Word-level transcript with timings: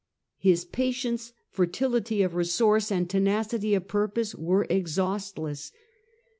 His 0.39 0.65
patience, 0.65 1.31
fertility 1.51 2.23
of 2.23 2.33
resource, 2.33 2.91
and 2.91 3.07
tenacity 3.07 3.75
of 3.75 3.87
purpose 3.87 4.33
were 4.33 4.65
exhaustless. 4.67 5.71